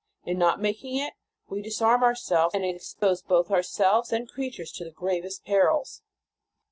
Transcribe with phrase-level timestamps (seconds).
[0.25, 1.13] In not making it,
[1.47, 6.01] we disarm ourselves, and expose both ourselves and creatures to the gravest perils.